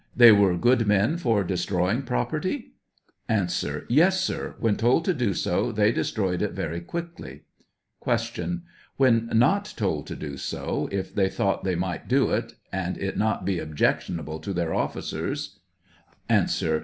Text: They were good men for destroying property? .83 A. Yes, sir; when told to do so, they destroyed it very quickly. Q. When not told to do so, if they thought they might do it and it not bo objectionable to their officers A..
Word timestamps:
They 0.15 0.31
were 0.31 0.57
good 0.57 0.87
men 0.87 1.17
for 1.17 1.43
destroying 1.43 2.01
property? 2.01 2.73
.83 3.29 3.83
A. 3.83 3.85
Yes, 3.87 4.19
sir; 4.19 4.55
when 4.59 4.75
told 4.75 5.05
to 5.05 5.13
do 5.13 5.35
so, 5.35 5.71
they 5.71 5.91
destroyed 5.91 6.41
it 6.41 6.53
very 6.53 6.79
quickly. 6.81 7.41
Q. 8.03 8.61
When 8.97 9.29
not 9.31 9.71
told 9.77 10.07
to 10.07 10.15
do 10.15 10.37
so, 10.37 10.89
if 10.91 11.13
they 11.13 11.29
thought 11.29 11.63
they 11.63 11.75
might 11.75 12.07
do 12.07 12.31
it 12.31 12.53
and 12.73 12.97
it 12.97 13.15
not 13.15 13.45
bo 13.45 13.59
objectionable 13.59 14.39
to 14.39 14.53
their 14.53 14.73
officers 14.73 15.59
A.. 16.31 16.47